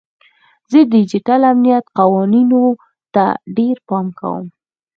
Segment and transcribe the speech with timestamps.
[0.71, 2.63] زه د ډیجیټل امنیت قوانینو
[3.13, 3.25] ته
[3.57, 4.45] ډیر پام کوم.